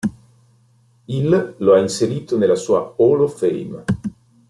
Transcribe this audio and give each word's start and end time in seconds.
Il 1.09 1.55
lo 1.59 1.73
ha 1.75 1.77
inserito 1.77 2.35
nella 2.35 2.55
sua 2.55 2.95
Hall 2.97 3.21
of 3.21 3.37
fame. 3.37 3.83